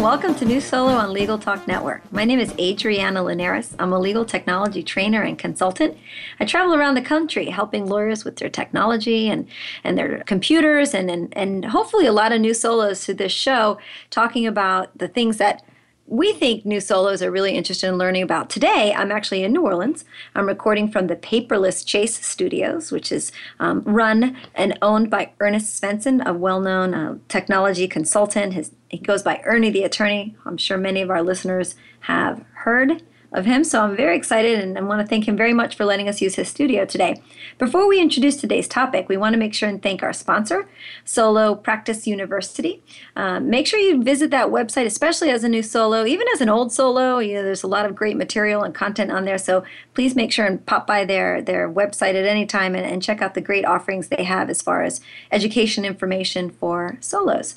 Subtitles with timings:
[0.00, 2.10] Welcome to New Solo on Legal Talk Network.
[2.10, 3.74] My name is Adriana Linares.
[3.78, 5.94] I'm a legal technology trainer and consultant.
[6.40, 9.46] I travel around the country helping lawyers with their technology and,
[9.84, 13.76] and their computers and, and, and hopefully a lot of new solos to this show
[14.08, 15.62] talking about the things that
[16.10, 18.50] we think new solos are really interested in learning about.
[18.50, 20.04] Today, I'm actually in New Orleans.
[20.34, 25.80] I'm recording from the Paperless Chase Studios, which is um, run and owned by Ernest
[25.80, 28.54] Svenson, a well known uh, technology consultant.
[28.54, 30.36] His, he goes by Ernie the Attorney.
[30.44, 33.62] I'm sure many of our listeners have heard of him.
[33.62, 36.20] So I'm very excited and I want to thank him very much for letting us
[36.20, 37.22] use his studio today.
[37.58, 40.68] Before we introduce today's topic, we want to make sure and thank our sponsor,
[41.04, 42.82] Solo Practice University.
[43.14, 46.48] Um, make sure you visit that website, especially as a new solo, even as an
[46.48, 47.18] old solo.
[47.18, 49.38] You know, there's a lot of great material and content on there.
[49.38, 53.02] So please make sure and pop by their, their website at any time and, and
[53.02, 55.00] check out the great offerings they have as far as
[55.30, 57.56] education information for solos.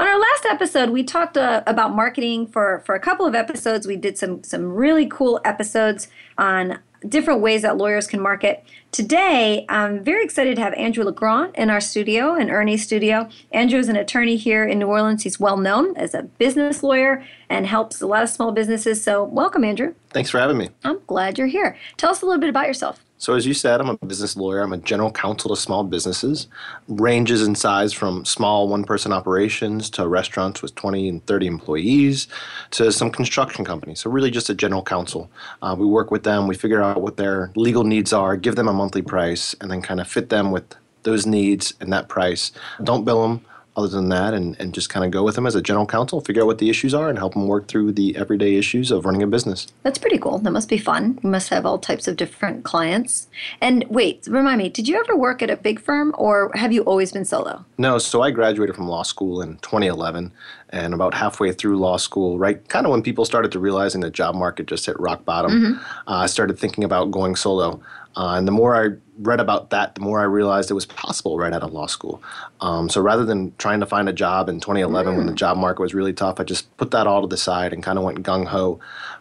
[0.00, 3.86] On our last episode, we talked uh, about marketing for, for a couple of episodes.
[3.86, 8.64] We did some some really cool episodes on different ways that lawyers can market.
[8.92, 13.28] Today, I'm very excited to have Andrew LeGrand in our studio, in Ernie's studio.
[13.52, 15.24] Andrew is an attorney here in New Orleans.
[15.24, 19.04] He's well known as a business lawyer and helps a lot of small businesses.
[19.04, 19.94] So, welcome, Andrew.
[20.14, 20.70] Thanks for having me.
[20.82, 21.76] I'm glad you're here.
[21.98, 23.04] Tell us a little bit about yourself.
[23.20, 24.62] So, as you said, I'm a business lawyer.
[24.62, 26.48] I'm a general counsel to small businesses.
[26.88, 32.28] Ranges in size from small one person operations to restaurants with 20 and 30 employees
[32.70, 34.00] to some construction companies.
[34.00, 35.30] So, really just a general counsel.
[35.60, 38.68] Uh, we work with them, we figure out what their legal needs are, give them
[38.68, 40.64] a monthly price, and then kind of fit them with
[41.02, 42.52] those needs and that price.
[42.82, 43.44] Don't bill them
[43.76, 46.20] other than that and, and just kind of go with them as a general counsel,
[46.20, 49.04] figure out what the issues are, and help them work through the everyday issues of
[49.04, 49.68] running a business.
[49.82, 50.38] That's pretty cool.
[50.38, 51.18] That must be fun.
[51.22, 53.28] You must have all types of different clients.
[53.60, 56.82] And wait, remind me, did you ever work at a big firm or have you
[56.82, 57.64] always been solo?
[57.78, 60.32] No, so I graduated from law school in 2011
[60.70, 64.10] and about halfway through law school, right, kind of when people started to realizing the
[64.10, 66.08] job market just hit rock bottom, mm-hmm.
[66.08, 67.80] uh, I started thinking about going solo.
[68.16, 71.38] Uh, and the more I read about that, the more I realized it was possible
[71.38, 72.22] right out of law school.
[72.60, 75.16] Um, so rather than trying to find a job in 2011 mm.
[75.16, 75.36] when the mm.
[75.36, 77.98] job market was really tough, I just put that all to the side and kind
[77.98, 78.80] of went gung ho.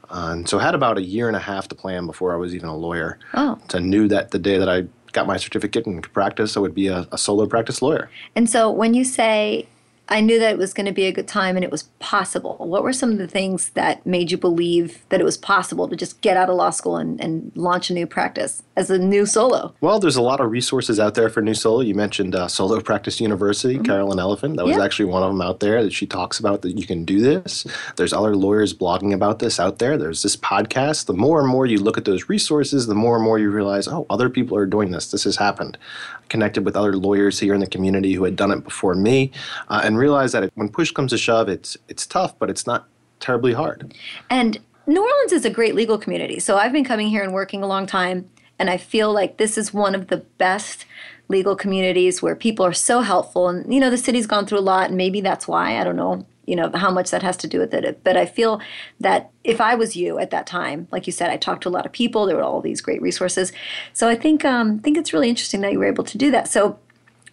[0.10, 2.38] Uh, and so I had about a year and a half to plan before I
[2.38, 3.20] was even a lawyer.
[3.34, 3.60] Oh.
[3.70, 6.60] So I knew that the day that I got my certificate and could practice, I
[6.60, 8.10] would be a, a solo practice lawyer.
[8.36, 9.68] And so when you say
[10.12, 12.56] I knew that it was going to be a good time and it was possible.
[12.58, 15.96] What were some of the things that made you believe that it was possible to
[15.96, 19.25] just get out of law school and, and launch a new practice as a new
[19.25, 19.75] solo?
[19.81, 21.81] Well, there's a lot of resources out there for new solo.
[21.81, 23.84] You mentioned uh, Solo Practice University, mm-hmm.
[23.84, 24.56] Carolyn Elefant.
[24.56, 24.84] That was yeah.
[24.84, 27.68] actually one of them out there that she talks about that you can do this.
[27.97, 29.97] There's other lawyers blogging about this out there.
[29.97, 31.07] There's this podcast.
[31.07, 33.88] The more and more you look at those resources, the more and more you realize,
[33.88, 35.12] oh, other people are doing this.
[35.12, 35.78] This has happened.
[36.16, 39.31] I connected with other lawyers here in the community who had done it before me
[39.68, 42.88] uh, and realize that when push comes to shove, it's it's tough, but it's not
[43.19, 43.94] terribly hard.
[44.29, 44.57] And
[44.89, 46.39] New Orleans is a great legal community.
[46.39, 48.28] So I've been coming here and working a long time,
[48.59, 50.86] and I feel like this is one of the best
[51.30, 53.47] legal communities where people are so helpful.
[53.47, 55.96] And you know, the city's gone through a lot, and maybe that's why I don't
[55.96, 56.25] know.
[56.46, 58.59] You know how much that has to do with it, but I feel
[59.00, 61.72] that if I was you at that time, like you said, I talked to a
[61.72, 62.25] lot of people.
[62.25, 63.53] There were all these great resources,
[63.94, 66.48] so I think um, think it's really interesting that you were able to do that.
[66.48, 66.80] So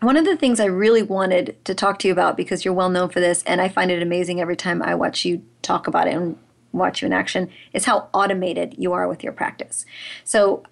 [0.00, 2.90] one of the things I really wanted to talk to you about because you're well
[2.90, 6.08] known for this, and I find it amazing every time I watch you talk about
[6.08, 6.38] it and
[6.72, 9.86] watch you in action, is how automated you are with your practice.
[10.24, 10.62] So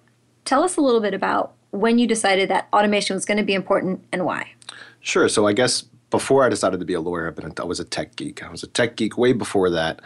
[0.45, 3.53] tell us a little bit about when you decided that automation was going to be
[3.53, 4.51] important and why.
[5.01, 5.27] Sure.
[5.27, 8.41] So I guess before I decided to be a lawyer, I was a tech geek.
[8.41, 10.01] I was a tech geek way before that,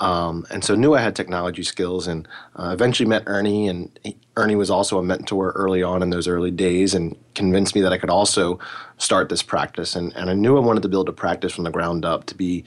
[0.00, 2.08] um, and so knew I had technology skills.
[2.08, 6.10] And uh, eventually met Ernie, and he, Ernie was also a mentor early on in
[6.10, 8.58] those early days, and convinced me that I could also
[8.98, 9.94] start this practice.
[9.94, 12.34] And and I knew I wanted to build a practice from the ground up to
[12.34, 12.64] be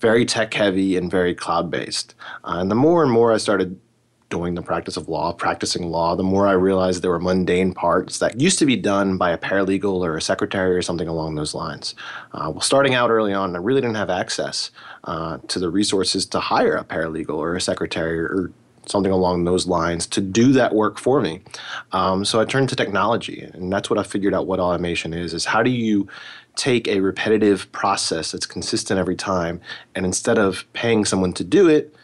[0.00, 2.14] very tech heavy and very cloud based.
[2.42, 3.78] Uh, and the more and more I started
[4.32, 8.18] doing the practice of law, practicing law, the more I realized there were mundane parts
[8.20, 11.54] that used to be done by a paralegal or a secretary or something along those
[11.54, 11.94] lines.
[12.32, 14.70] Uh, well, starting out early on, I really didn't have access
[15.04, 18.50] uh, to the resources to hire a paralegal or a secretary or
[18.86, 21.42] something along those lines to do that work for me.
[21.92, 25.34] Um, so I turned to technology, and that's what I figured out what automation is:
[25.34, 26.08] is how do you
[26.56, 29.60] take a repetitive process that's consistent every time,
[29.94, 31.94] and instead of paying someone to do it,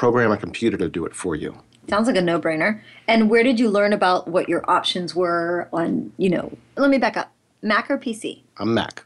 [0.00, 1.54] program a computer to do it for you.
[1.90, 2.80] Sounds like a no-brainer.
[3.06, 6.96] And where did you learn about what your options were on, you know, let me
[6.96, 7.32] back up.
[7.60, 8.40] Mac or PC?
[8.56, 9.04] I'm Mac.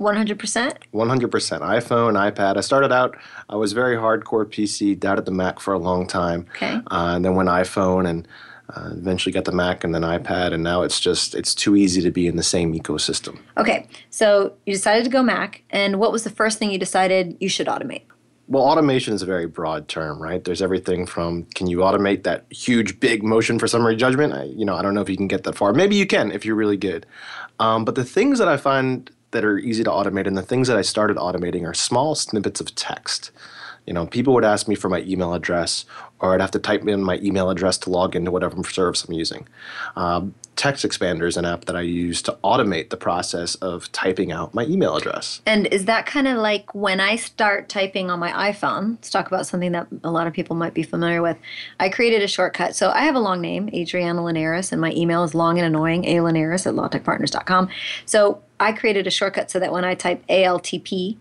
[0.00, 0.36] 100%?
[0.92, 3.16] 100% iphone ipad i started out
[3.48, 6.74] i was very hardcore pc at the mac for a long time Okay.
[6.90, 8.28] uh, and then went iphone and
[8.74, 12.02] uh, eventually got the mac and then ipad and now it's just it's too easy
[12.02, 13.86] to be in the same ecosystem Okay.
[14.10, 17.48] So you decided to go Mac, and what was the first thing you decided you
[17.48, 18.02] should automate?
[18.48, 20.44] Well automation is a very broad term right?
[20.44, 24.32] There's everything from can you automate that huge big motion for summary judgment?
[24.32, 25.72] I, you know i don't know if you can get that far.
[25.72, 27.06] Maybe you can if you're really good.
[27.58, 30.68] Um, but the things that i find that are easy to automate and the things
[30.68, 33.30] that i started automating are small snippets of text.
[33.86, 35.84] You know people would ask me for my email address
[36.20, 39.14] or i'd have to type in my email address to log into whatever service i'm
[39.14, 39.48] using.
[39.96, 44.32] Um, text expander is an app that i use to automate the process of typing
[44.32, 48.18] out my email address And is that kind of like when I start typing on
[48.18, 48.92] my iPhone?
[48.92, 51.36] Let's talk about something that a lot of people might be familiar with.
[51.78, 52.74] I created a shortcut.
[52.74, 56.04] So I have a long name, Adriana Linares, and my email is long and annoying,
[56.04, 56.16] A.
[56.16, 57.68] alinares at lawtechpartners.com.
[58.06, 61.16] So I created a shortcut so that when I type ALTP,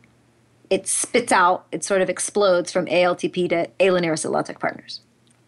[0.69, 3.87] it spits out, it sort of explodes from ALTP to A.
[3.87, 5.01] alinares at lawtech partners.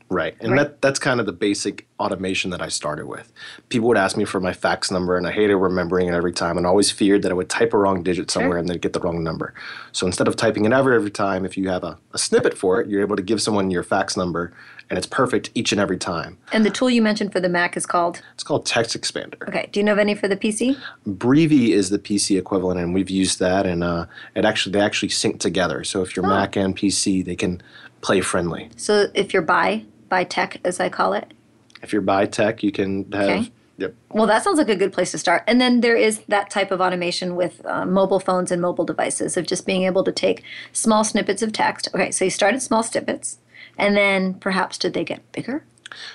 [0.10, 0.36] Right.
[0.40, 0.60] And Right.
[0.64, 3.32] that that's kind of the basic automation that I started with.
[3.70, 6.58] People would ask me for my fax number and I hated remembering it every time
[6.58, 9.00] and always feared that I would type a wrong digit somewhere and they'd get the
[9.00, 9.54] wrong number.
[9.92, 12.80] So instead of typing it ever every time, if you have a, a snippet for
[12.80, 14.54] it, you're able to give someone your fax number
[14.90, 16.38] and it's perfect each and every time.
[16.54, 19.46] And the tool you mentioned for the Mac is called, It's called Text Expander.
[19.50, 20.78] okay, do you know of any for the PC?
[21.06, 24.06] Breevy is the PC equivalent, and we've used that, and uh,
[24.36, 25.84] it actually they actually sync together.
[25.84, 27.62] So if you're Mac and PC, they can
[28.00, 28.70] play friendly.
[28.78, 31.34] So if you're by, by tech, as I call it,
[31.82, 33.30] If you're by tech, you can have.
[33.30, 33.52] Okay.
[33.80, 33.94] Yep.
[34.10, 35.44] Well, that sounds like a good place to start.
[35.46, 39.38] And then there is that type of automation with uh, mobile phones and mobile devices
[39.38, 40.44] of just being able to take
[40.74, 41.88] small snippets of text.
[41.94, 43.38] Okay, so you started small snippets,
[43.78, 45.64] and then perhaps did they get bigger?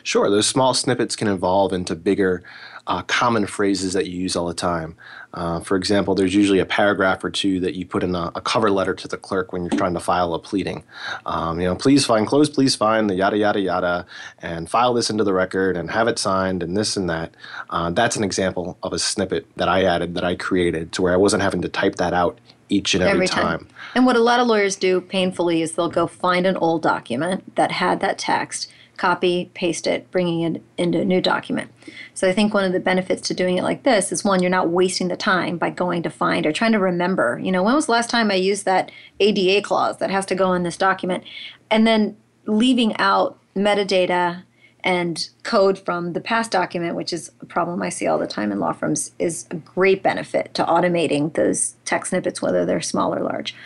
[0.02, 2.42] Sure, those small snippets can evolve into bigger,
[2.86, 4.96] uh, common phrases that you use all the time.
[5.34, 8.40] Uh, for example, there's usually a paragraph or two that you put in a, a
[8.40, 10.82] cover letter to the clerk when you're trying to file a pleading.
[11.24, 14.06] Um, you know, please find, close, please find the yada yada yada,
[14.40, 17.32] and file this into the record and have it signed and this and that.
[17.70, 21.14] Uh, that's an example of a snippet that I added that I created to where
[21.14, 22.38] I wasn't having to type that out
[22.68, 23.68] each and every, time.
[23.94, 27.54] And what a lot of lawyers do painfully is they'll go find an old document
[27.56, 28.70] that had that text,
[29.02, 31.68] copy, paste it, bringing it into a new document.
[32.14, 34.48] So I think one of the benefits to doing it like this is one, you're
[34.48, 37.74] not wasting the time by going to find or trying to remember, you know, when
[37.74, 40.76] was the last time I used that ADA clause that has to go in this
[40.76, 41.24] document?
[41.68, 42.16] And then
[42.46, 44.44] leaving out metadata
[44.84, 48.52] and code from the past document, which is a problem I see all the time
[48.52, 53.12] in law firms, is a great benefit to automating those text snippets, whether they're small
[53.12, 53.56] or large.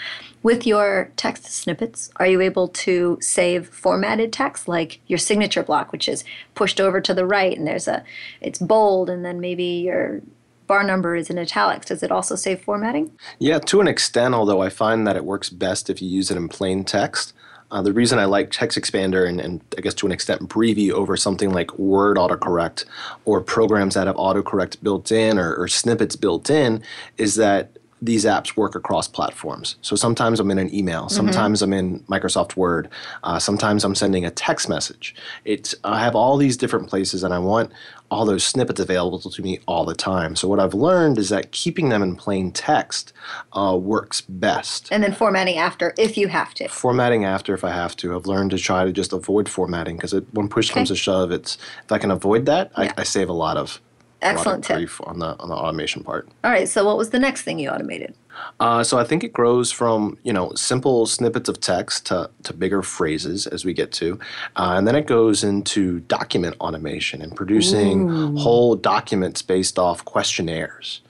[0.47, 5.91] With your text snippets, are you able to save formatted text like your signature block,
[5.91, 6.23] which is
[6.55, 8.05] pushed over to the right and there's a,
[8.41, 10.23] it's bold, and then maybe your
[10.69, 11.87] bar number is in italics?
[11.87, 13.11] Does it also save formatting?
[13.41, 16.37] Yeah, to an extent, although I find that it works best if you use it
[16.37, 17.33] in plain text.
[17.73, 20.93] Uh, the reason I like Text Expander and, and I guess to an extent Breevy
[20.93, 22.85] over something like Word autocorrect
[23.25, 26.85] or programs that have autocorrect built in or, or snippets built in
[27.19, 27.73] is that
[28.03, 29.76] these apps work across platforms.
[29.81, 32.88] So sometimes I'm in an email, sometimes I'm in Microsoft Word,
[33.25, 35.15] uh, sometimes I'm sending a text message.
[35.45, 37.73] It's I have all these different places, and I want
[38.11, 40.37] all those snippets available to me all the time.
[40.37, 43.12] So what I've learned is that keeping them in plain text
[43.53, 44.88] uh, works best.
[44.93, 46.69] And then formatting after if you have to.
[46.69, 48.15] Formatting after if I have to.
[48.15, 51.59] I've learned to try to just avoid formatting because when push comes to shove, it's
[51.85, 52.93] if I can avoid that, Yeah.
[52.97, 53.81] I, I save a lot of a lot of
[54.23, 54.90] Excellent tip.
[55.06, 56.28] on the on the automation part.
[56.42, 58.14] All right, so what was the next thing you automated?
[58.61, 62.52] Uh, so I think it grows from you know simple snippets of text to, to
[62.52, 64.18] bigger phrases as we get to,
[64.56, 71.02] uh, and then it goes into document automation and producing whole documents based off questionnaires.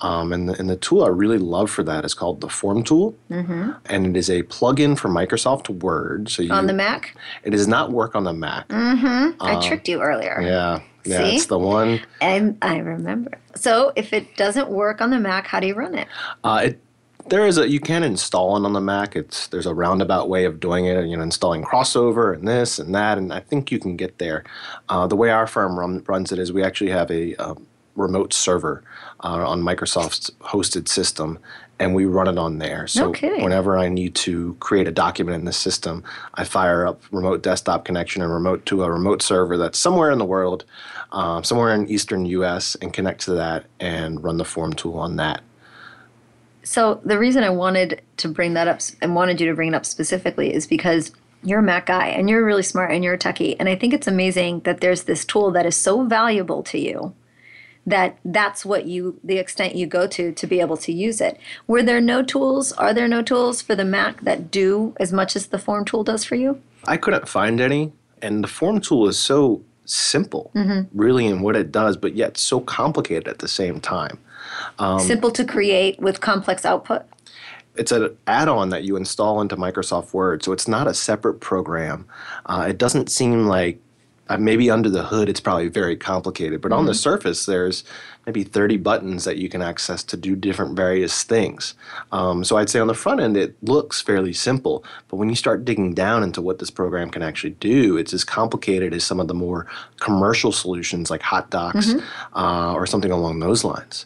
[0.00, 2.84] Um, and, the, and the tool I really love for that is called the Form
[2.84, 3.72] Tool, mm-hmm.
[3.86, 6.28] and it is a plugin for Microsoft Word.
[6.28, 7.16] So you, On the Mac?
[7.42, 8.68] it does not work on the Mac.
[8.68, 9.42] Mm-hmm.
[9.42, 10.40] I tricked you earlier.
[10.40, 11.36] Yeah, yeah, See?
[11.36, 12.00] it's the one.
[12.20, 13.32] And I remember.
[13.54, 16.08] So if it doesn't work on the Mac, how do you run it?
[16.44, 16.80] Uh, it
[17.28, 19.16] there is a you can install it on the Mac.
[19.16, 21.04] It's there's a roundabout way of doing it.
[21.06, 24.44] You know, installing crossover and this and that, and I think you can get there.
[24.88, 28.32] Uh, the way our firm run, runs it is we actually have a um, remote
[28.32, 28.82] server
[29.24, 31.38] uh, on Microsoft's hosted system,
[31.80, 32.86] and we run it on there.
[32.86, 33.42] So kidding.
[33.42, 36.02] whenever I need to create a document in the system,
[36.34, 40.18] I fire up remote desktop connection and remote to a remote server that's somewhere in
[40.18, 40.64] the world,
[41.12, 45.16] um, somewhere in eastern U.S., and connect to that and run the form tool on
[45.16, 45.42] that.
[46.64, 49.74] So the reason I wanted to bring that up and wanted you to bring it
[49.74, 53.18] up specifically is because you're a Mac guy and you're really smart and you're a
[53.18, 53.56] techie.
[53.58, 57.14] And I think it's amazing that there's this tool that is so valuable to you
[57.90, 61.38] that that's what you the extent you go to to be able to use it.
[61.66, 62.72] Were there no tools?
[62.72, 66.04] Are there no tools for the Mac that do as much as the form tool
[66.04, 66.60] does for you?
[66.86, 67.92] I couldn't find any,
[68.22, 70.50] and the form tool is so simple,
[70.92, 74.18] really, in what it does, but yet so complicated at the same time.
[74.78, 77.02] Um, Simple to create with complex output.
[77.76, 82.06] it's an add-on that you install into Microsoft Word, so it's not a separate program.
[82.46, 83.80] Uh, it doesn't seem like
[84.28, 87.84] uh, maybe under the hood it's probably very complicated, but on the surface there's
[88.26, 91.74] maybe 30 buttons that you can access to do different various things.
[92.12, 95.34] Um, so I'd say on the front end it looks fairly simple, but when you
[95.34, 99.18] start digging down into what this program can actually do, it's as complicated as some
[99.18, 99.66] of the more
[100.00, 101.94] commercial solutions like Hot Docs
[102.34, 104.04] uh, or something along those lines.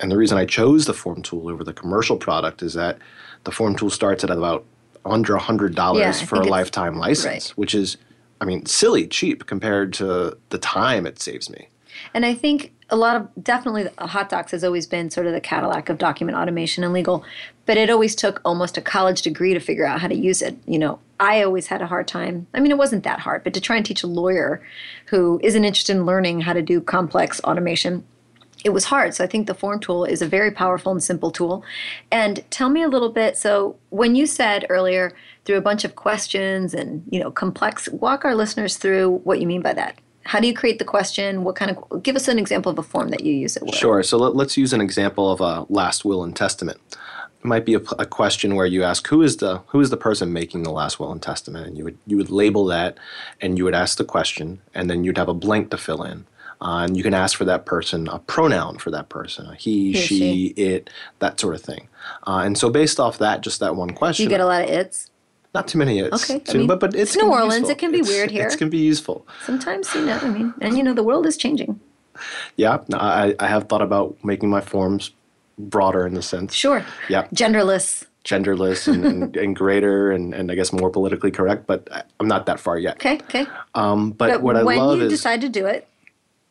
[0.00, 2.98] And the reason I chose the form tool over the commercial product is that
[3.44, 4.64] the form tool starts at about
[5.04, 7.52] under $100 Yeah, for a lifetime license, right.
[7.56, 7.96] which is,
[8.42, 11.68] I mean, silly cheap compared to the time it saves me.
[12.12, 15.40] And I think a lot of definitely Hot Docs has always been sort of the
[15.40, 17.24] Cadillac of document automation and legal,
[17.66, 20.56] but it always took almost a college degree to figure out how to use it.
[20.66, 22.48] You know, I always had a hard time.
[22.52, 24.60] I mean, it wasn't that hard, but to try and teach a lawyer
[25.06, 28.04] who isn't interested in learning how to do complex automation,
[28.64, 29.14] it was hard.
[29.14, 31.64] So I think the form tool is a very powerful and simple tool.
[32.10, 33.36] And tell me a little bit.
[33.36, 38.24] So when you said earlier through a bunch of questions and you know complex, walk
[38.24, 39.98] our listeners through what you mean by that.
[40.24, 41.42] How do you create the question?
[41.42, 43.74] What kind of give us an example of a form that you use it with?
[43.74, 44.02] Sure.
[44.02, 46.78] So let, let's use an example of a last will and testament.
[47.40, 49.96] It might be a, a question where you ask who is the who is the
[49.96, 52.98] person making the last will and testament, and you would you would label that,
[53.40, 56.26] and you would ask the question, and then you'd have a blank to fill in.
[56.60, 59.92] Uh, and you can ask for that person a pronoun for that person, a he,
[59.92, 60.46] He she, she.
[60.56, 61.88] it, that sort of thing.
[62.24, 64.70] Uh, and so based off that, just that one question, you get a lot of
[64.70, 65.10] its?
[65.54, 67.70] Not too many it's, Okay, I too- mean, but but it's it's New Orleans, useful.
[67.70, 68.46] it can be It's- weird here.
[68.48, 69.26] It can be useful.
[69.44, 71.78] Sometimes, you know, I mean, and you know, the world is changing.
[72.56, 75.10] Yeah, I, I have thought about making my forms
[75.58, 76.54] broader in the sense.
[76.54, 76.84] Sure.
[77.08, 77.26] Yeah.
[77.34, 78.04] Genderless.
[78.24, 82.28] genderless and, and, and greater and, and I guess more politically correct, but I- I'm
[82.28, 82.96] not that far yet.
[82.96, 83.46] Okay, okay.
[83.74, 85.88] Um, but, But what I when love you is decide to do it,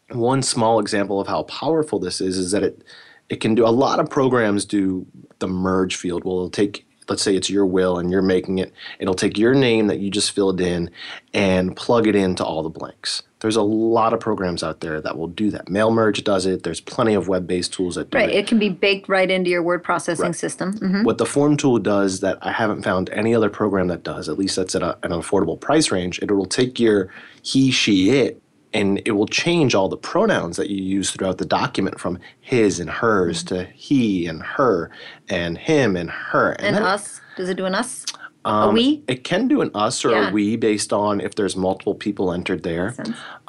[0.09, 2.83] one small example of how powerful this is is that it
[3.29, 5.05] it can do a lot of programs do
[5.39, 6.25] the merge field.
[6.25, 8.71] Well, it'll take let's say it's your will and you're making it.
[8.97, 10.89] It'll take your name that you just filled in
[11.33, 13.21] and plug it into all the blanks.
[13.41, 15.67] There's a lot of programs out there that will do that.
[15.67, 16.63] Mail merge does it.
[16.63, 18.33] There's plenty of web-based tools that do right, it.
[18.33, 20.35] Right, it can be baked right into your word processing Right.
[20.35, 20.71] system.
[20.79, 21.03] Mhm.
[21.03, 24.37] What the form tool does that I haven't found any other program that does, at
[24.37, 27.09] least that's at a, an affordable price range, it will take your
[27.41, 28.41] he, she, it,
[28.73, 32.79] and it will change all the pronouns that you use throughout the document from his
[32.79, 34.89] and hers to he and her
[35.29, 36.51] and him and her.
[36.53, 38.05] And then- us, does it do an us?
[38.43, 39.03] a um, we?
[39.07, 40.29] It can do an us or Yeah.
[40.29, 42.95] a we based on if there's multiple people entered there,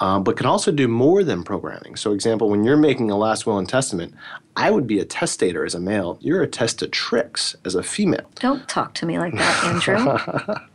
[0.00, 1.96] um, but can also do more than programming.
[1.96, 4.12] So, example, when you're making a last will and testament,
[4.54, 6.18] I would be a testator as a male.
[6.20, 8.28] You're a testatrix as a female.
[8.40, 10.56] Don't talk to me like that, Andrew.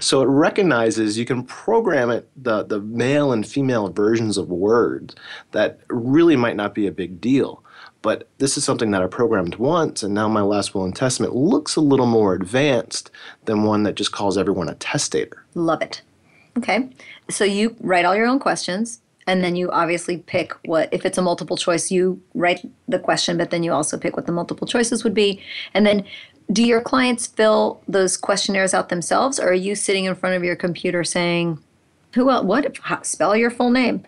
[0.00, 5.14] So it recognizes you can program it the the male and female versions of words
[5.52, 7.62] that really might not be a big deal.
[8.02, 11.34] But this is something that I programmed once, and now my last will and testament
[11.34, 13.10] looks a little more advanced
[13.46, 15.44] than one that just calls everyone a testator.
[15.54, 16.02] Love it.
[16.58, 16.90] Okay.
[17.30, 21.16] So you write all your own questions, and then you obviously pick what, if it's
[21.16, 24.66] a multiple choice, you write the question, but then you also pick what the multiple
[24.66, 25.40] choices would be.
[25.72, 26.04] And then
[26.52, 30.44] do your clients fill those questionnaires out themselves, or are you sitting in front of
[30.44, 31.58] your computer saying,
[32.14, 34.04] who else, what, how, spell your full name?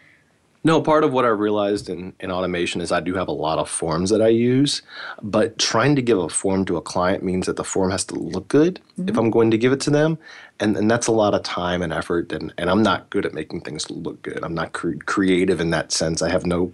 [0.65, 3.59] No, part of what I realized in, in automation is I do have a lot
[3.59, 4.83] of forms that I use,
[5.23, 8.17] but trying to give a form to a client means that the form has to
[8.17, 9.19] look good if mm-hmm.
[9.19, 10.19] I'm going to give it to them.
[10.59, 13.33] And, and that's a lot of time and effort, and, and I'm not good at
[13.33, 14.41] making things look good.
[14.43, 16.21] I'm not cre- creative in that sense.
[16.21, 16.73] I have no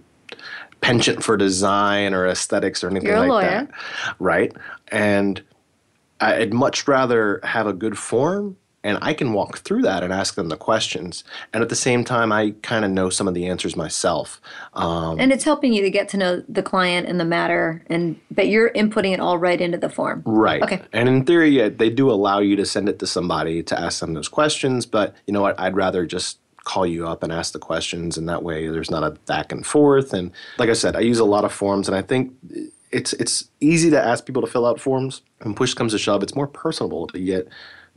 [0.81, 3.69] penchant for design or aesthetics or anything You're like that.
[4.17, 4.51] Right?
[4.87, 5.41] And
[6.23, 10.35] I'd much rather have a good form and I can walk through that and ask
[10.35, 11.23] them the questions.
[11.53, 14.41] And at the same time, I kind of know some of the answers myself.
[14.73, 18.19] Um, And it's helping you to get to know the client and the matter, and
[18.29, 20.21] but you're inputting it all right into the form.
[20.25, 20.61] right.
[20.61, 20.81] Okay.
[20.91, 24.01] And in theory, yeah, they do allow you to send it to somebody to ask
[24.01, 24.85] them those questions.
[24.85, 25.57] But you know what?
[25.59, 29.03] I'd rather just call you up and ask the questions, and that way there's not
[29.03, 30.13] a back and forth.
[30.13, 32.33] And like I said, I use a lot of forms, and I think
[32.93, 35.21] it's it's easy to ask people to fill out forms.
[35.41, 37.47] When push comes to shove, it's more personable to get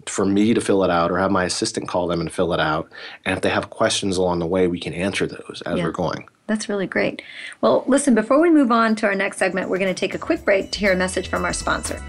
[0.07, 2.61] for me to fill it out or have my assistant call them and fill it
[2.61, 2.91] out.
[3.25, 5.85] And if they have questions along the way, we can answer those as Yeah.
[5.85, 6.29] we're going.
[6.47, 7.23] That's really great.
[7.61, 10.19] Well, listen, before we move on to our next segment, we're going to take a
[10.19, 12.01] quick break to hear a message from our sponsor.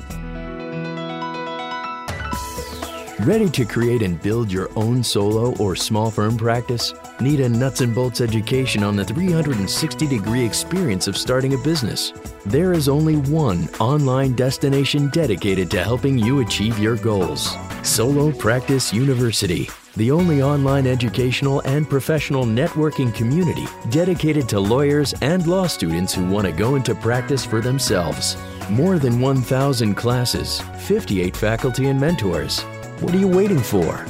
[3.26, 6.94] Ready to create and build your own solo or small firm practice?
[7.20, 12.14] Need a nuts and bolts education on the 360 degree experience of starting a business?
[12.46, 18.94] There is only one online destination dedicated to helping you achieve your goals Solo Practice
[18.94, 26.14] University, the only online educational and professional networking community dedicated to lawyers and law students
[26.14, 28.38] who want to go into practice for themselves.
[28.70, 32.62] More than 1,000 classes, 58 faculty and mentors.
[33.00, 34.06] What are you waiting for?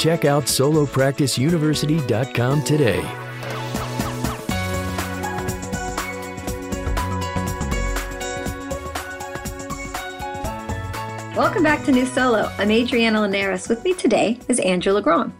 [0.00, 3.02] Check out solopracticeuniversity.com today.
[11.36, 12.50] Welcome back to New Solo.
[12.56, 13.68] I'm Adriana Linares.
[13.68, 15.34] With me today is Andrew Legrand.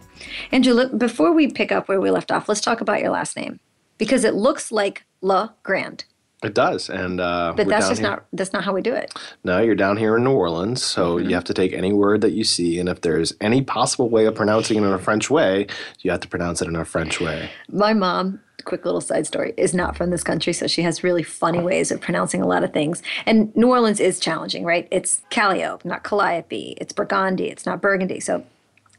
[0.51, 3.59] Andrew, before we pick up where we left off, let's talk about your last name
[3.97, 6.05] because it looks like La Grand,
[6.43, 8.09] It does, and uh, but that's just here.
[8.09, 9.13] not that's not how we do it.
[9.43, 11.29] No, you're down here in New Orleans, so Mm-hmm.
[11.29, 14.25] you have to take any word that you see, and if there's any possible way
[14.25, 15.67] of pronouncing it in a French way,
[15.99, 17.51] you have to pronounce it in a French way.
[17.69, 21.21] My mom, quick little side story, is not from this country, so she has really
[21.23, 23.03] funny ways of pronouncing a lot of things.
[23.27, 24.87] And New Orleans is challenging, right?
[24.89, 26.75] It's Calliope, not Calliope.
[26.81, 28.19] It's Burgundy, it's not Burgundy.
[28.19, 28.43] So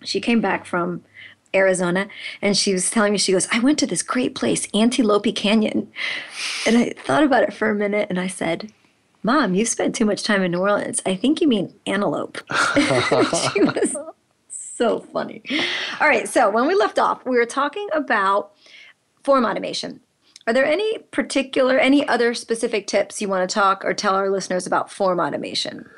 [0.04, 1.02] she came back from
[1.54, 2.08] Arizona
[2.40, 5.90] and she was telling me, she goes, I went to this great place, Antelope Canyon.
[6.66, 8.72] And I thought about it for a minute and I said,
[9.22, 11.00] Mom, you've spent too much time in New Orleans.
[11.06, 12.38] I think you mean antelope.
[13.52, 13.96] she was
[14.48, 15.42] so funny.
[16.00, 18.52] All right, so when we left off, we were talking about
[19.22, 20.00] form automation.
[20.46, 24.28] Are there any particular, any other specific tips you want to talk or tell our
[24.28, 25.88] listeners about form automation?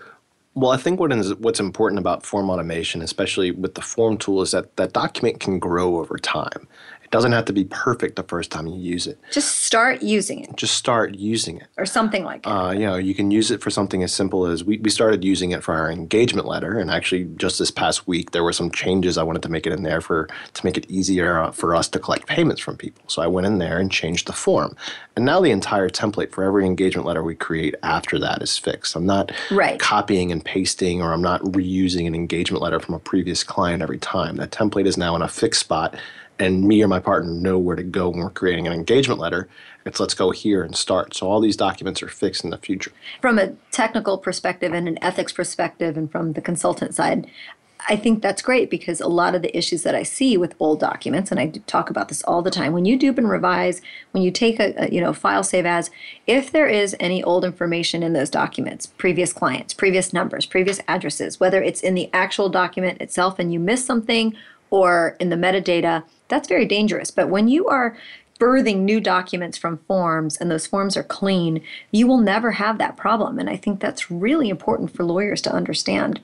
[0.56, 4.40] Well, I think what is what's important about form automation, especially with the form tool,
[4.40, 6.68] is that that document can grow over time.
[7.14, 9.21] It doesn't have to be perfect the first time you use it.
[9.30, 11.68] Just start using it Just start using it.
[11.78, 12.44] or something like.
[12.44, 15.23] Uh, you know, you can use it for something as simple as we, we started
[15.23, 18.69] using it for our engagement letter, and actually just this past week there were some
[18.69, 21.76] changes I wanted to make it in there for to make it easier uh, for
[21.76, 23.04] us to collect payments from people.
[23.06, 24.75] So I went in there and changed the form,
[25.15, 28.97] and now the entire template for every engagement letter we create after that is fixed.
[28.97, 29.78] I'm not Right.
[29.78, 33.99] copying and pasting, or I'm not reusing an engagement letter from a previous client every
[33.99, 34.34] time.
[34.39, 35.95] That template is now in a fixed spot.
[36.38, 39.49] And me or my partner know where to go when we're creating an engagement letter.
[39.86, 41.14] It's let's go here and start.
[41.14, 42.90] So all these documents are fixed in the future.
[43.20, 47.26] from a technical perspective and an ethics perspective and from the consultant side
[47.88, 50.80] i think that's great because a lot of the issues that i see with old
[50.80, 54.23] documents and i talk about this all the time when you dupe and revise when
[54.23, 55.90] you take a, a you know file save as
[56.26, 61.38] if there is any old information in those documents previous clients previous numbers previous addresses
[61.38, 64.34] whether it's in the actual document itself and you miss something
[64.75, 67.97] or in the metadata that's very dangerous but when you are
[68.41, 72.97] birthing new documents from forms and those forms are clean, you will never have that
[72.97, 73.39] problem.
[73.39, 76.21] And I think that's really important for lawyers to understand.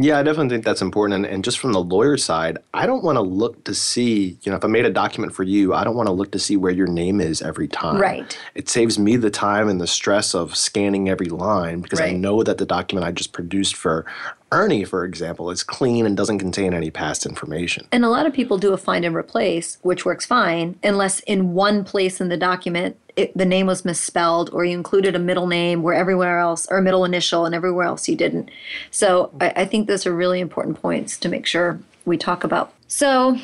[0.00, 1.24] Yeah, I definitely think that's important.
[1.24, 4.52] And, and just from the lawyer side, I don't want to look to see, you
[4.52, 6.56] know, if I made a document for you, I don't want to look to see
[6.56, 8.00] where your name is every time.
[8.00, 8.38] Right.
[8.54, 12.44] It saves me the time and the stress of scanning every line because I know
[12.44, 14.06] that the document I just produced for
[14.50, 17.86] Ernie, for example, is clean and doesn't contain any past information.
[17.92, 21.52] And a lot of people do a find and replace, which works fine, unless in
[21.54, 25.48] one place in the document it, the name was misspelled or you included a middle
[25.48, 28.50] name where everywhere else, or middle initial and everywhere else you didn't.
[28.90, 32.72] So I, I think those are really important points to make sure we talk about.
[32.86, 33.36] So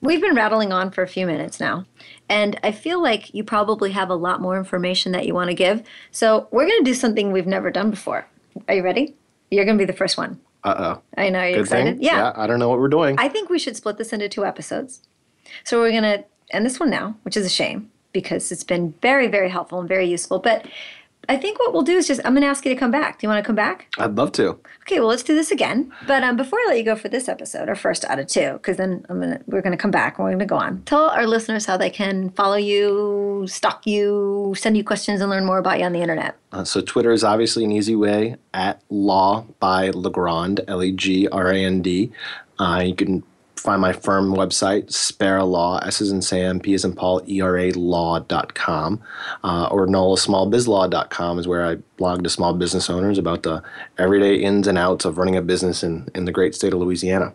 [0.00, 1.86] we've been rattling on for a few minutes now.
[2.28, 5.54] And I feel like you probably have a lot more information that you want to
[5.54, 5.82] give.
[6.10, 8.26] So we're going to do something we've never done before.
[8.68, 9.14] Are you ready?
[9.52, 10.40] You're going to be the first one.
[10.64, 11.02] Uh oh.
[11.20, 11.40] I know.
[11.40, 11.94] Are you Good excited?
[11.96, 12.02] thing?
[12.02, 12.16] Yeah.
[12.16, 12.32] yeah.
[12.36, 13.16] I don't know what we're doing.
[13.18, 15.02] I think we should split this into two episodes.
[15.64, 18.94] So we're going to end this one now, which is a shame because it's been
[19.02, 20.38] very, very helpful and very useful.
[20.38, 20.66] But
[21.28, 23.18] I think what we'll do is just, I'm going to ask you to come back.
[23.18, 23.86] Do you want to come back?
[23.98, 24.58] I'd love to.
[24.82, 25.92] Okay, well, let's do this again.
[26.06, 28.54] But um, before I let you go for this episode, or first out of two,
[28.54, 30.82] because then I'm gonna we're gonna come back and we're gonna go on.
[30.82, 35.44] Tell our listeners how they can follow you, stalk you, send you questions, and learn
[35.44, 36.36] more about you on the internet.
[36.50, 41.28] Uh, so Twitter is obviously an easy way at Law by Legrand, L E G
[41.28, 42.10] R A N D.
[42.58, 43.22] Uh, you can
[43.62, 47.40] find my firm website, Spera Law, S is in Sam, P is in Paul, E
[47.40, 49.00] R A Law.com,
[49.44, 53.62] uh, or NOLASmallBizLaw.com is where I blog to small business owners about the
[53.98, 57.34] everyday ins and outs of running a business in, in the great state of Louisiana.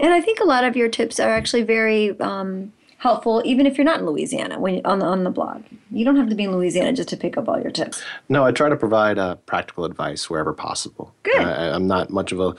[0.00, 3.78] And I think a lot of your tips are actually very um, helpful, even if
[3.78, 5.62] you're not in Louisiana when on the on the blog.
[5.92, 8.02] You don't have to be in Louisiana just to pick up all your tips.
[8.28, 11.14] No, I try to provide uh, practical advice wherever possible.
[11.22, 11.40] Good.
[11.40, 12.56] I, I'm not much of a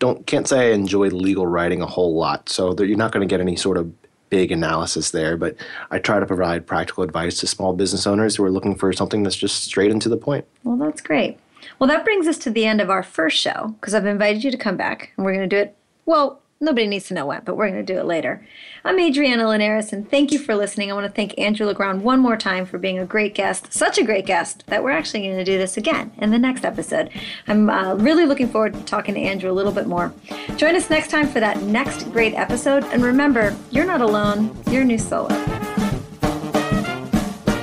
[0.00, 3.32] don't can't say I enjoy legal writing a whole lot, so you're not going to
[3.32, 3.92] get any sort of
[4.30, 5.36] big analysis there.
[5.36, 5.56] But
[5.92, 9.22] I try to provide practical advice to small business owners who are looking for something
[9.22, 10.44] that's just straight and to the point.
[10.64, 11.38] Well, that's great.
[11.78, 14.50] Well, that brings us to the end of our first show because I've invited you
[14.50, 15.76] to come back and we're going to do it.
[16.06, 18.46] Well, Nobody needs to know when, but we're going to do it later.
[18.84, 20.90] I'm Adriana Linares, and thank you for listening.
[20.90, 23.96] I want to thank Andrew LeGrand one more time for being a great guest, such
[23.96, 27.08] a great guest that we're actually going to do this again in the next episode.
[27.48, 30.12] I'm uh, really looking forward to talking to Andrew a little bit more.
[30.56, 34.84] Join us next time for that next great episode, and remember, you're not alone, you're
[34.84, 35.59] new solo.